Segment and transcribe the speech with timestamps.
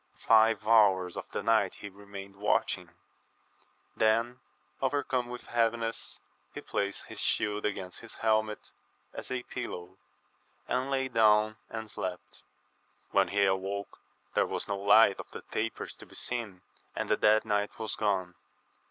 [0.25, 2.89] Five hours of the night he remained watching;
[3.95, 4.39] then,
[4.81, 6.19] overcome with heaviness,
[6.55, 8.71] he placed his shield against his helmet
[9.13, 9.97] as a {pillow,
[10.67, 12.41] and lay down and slept.
[13.11, 13.99] When he awoke
[14.33, 16.61] there was no light of the tapers to be seen,
[16.95, 18.33] and the dead knight was gone.